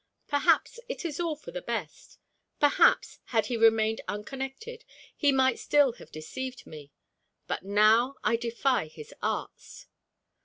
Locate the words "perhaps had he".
2.59-3.55